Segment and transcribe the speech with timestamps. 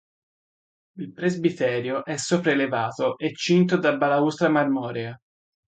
[0.97, 5.15] Il presbiterio è sopraelevato e cinto da balaustra marmorea.